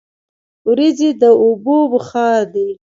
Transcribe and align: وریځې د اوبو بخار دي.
وریځې 0.67 1.09
د 1.21 1.23
اوبو 1.43 1.77
بخار 1.93 2.39
دي. 2.53 2.69